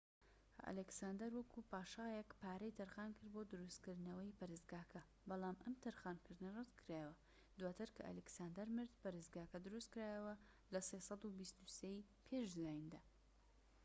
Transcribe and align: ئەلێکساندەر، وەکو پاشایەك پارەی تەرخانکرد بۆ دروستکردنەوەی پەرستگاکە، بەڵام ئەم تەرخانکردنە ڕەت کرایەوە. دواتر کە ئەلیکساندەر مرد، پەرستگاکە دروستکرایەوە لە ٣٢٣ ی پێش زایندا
ئەلێکساندەر، 0.65 1.31
وەکو 1.35 1.67
پاشایەك 1.71 2.29
پارەی 2.41 2.77
تەرخانکرد 2.79 3.31
بۆ 3.33 3.41
دروستکردنەوەی 3.51 4.35
پەرستگاکە، 4.39 5.01
بەڵام 5.29 5.57
ئەم 5.63 5.75
تەرخانکردنە 5.83 6.49
ڕەت 6.57 6.69
کرایەوە. 6.79 7.15
دواتر 7.59 7.89
کە 7.95 8.01
ئەلیکساندەر 8.07 8.67
مرد، 8.77 8.99
پەرستگاکە 9.01 9.57
دروستکرایەوە 9.65 10.35
لە 10.73 10.79
٣٢٣ 10.85 11.23
ی 11.95 12.07
پێش 12.27 12.47
زایندا 12.57 13.01